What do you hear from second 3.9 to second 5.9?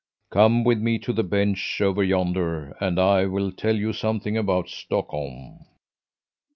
something about Stockholm."